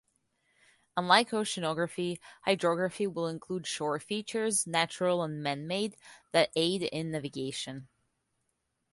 [0.97, 5.93] Unlike oceanography, hydrography will include shore features, natural and manmade,
[6.31, 7.87] that aid in navigation.